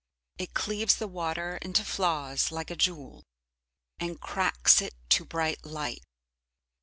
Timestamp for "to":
5.09-5.25